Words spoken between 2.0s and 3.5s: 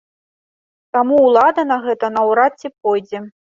наўрад ці пойдзе.